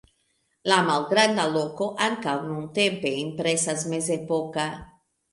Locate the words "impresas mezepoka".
3.25-4.65